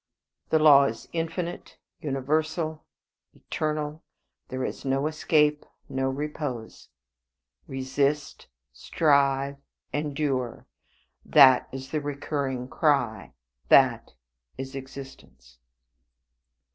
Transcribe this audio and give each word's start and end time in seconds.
The 0.49 0.57
law 0.57 0.85
is 0.85 1.07
infinite, 1.13 1.77
universal, 1.99 2.83
eternal; 3.35 4.01
there 4.47 4.65
is 4.65 4.83
no 4.83 5.05
escape, 5.05 5.63
no 5.87 6.09
repose. 6.09 6.89
Resist, 7.67 8.47
strive, 8.73 9.57
endure, 9.93 10.65
that 11.23 11.69
is 11.71 11.91
the 11.91 12.01
recurring 12.01 12.67
cry; 12.67 13.35
that 13.69 14.15
is 14.57 14.73
existence." 14.73 15.59